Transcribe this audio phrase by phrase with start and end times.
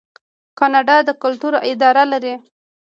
[0.59, 2.33] کاناډا د کلتور اداره لري.